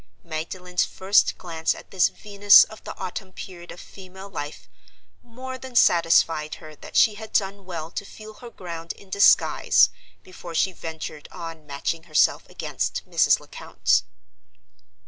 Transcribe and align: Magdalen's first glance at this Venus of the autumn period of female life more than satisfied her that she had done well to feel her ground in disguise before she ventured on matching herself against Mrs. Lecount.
Magdalen's 0.23 0.83
first 0.83 1.37
glance 1.37 1.75
at 1.75 1.91
this 1.91 2.09
Venus 2.09 2.63
of 2.63 2.83
the 2.83 2.97
autumn 2.97 3.31
period 3.31 3.71
of 3.71 3.79
female 3.79 4.29
life 4.31 4.67
more 5.21 5.59
than 5.59 5.75
satisfied 5.75 6.55
her 6.55 6.73
that 6.75 6.95
she 6.95 7.13
had 7.13 7.31
done 7.31 7.67
well 7.67 7.91
to 7.91 8.03
feel 8.03 8.33
her 8.33 8.49
ground 8.49 8.93
in 8.93 9.11
disguise 9.11 9.91
before 10.23 10.55
she 10.55 10.71
ventured 10.71 11.27
on 11.31 11.67
matching 11.67 12.05
herself 12.05 12.49
against 12.49 13.07
Mrs. 13.07 13.39
Lecount. 13.39 14.01